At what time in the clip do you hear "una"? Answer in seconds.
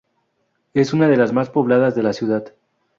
0.93-1.07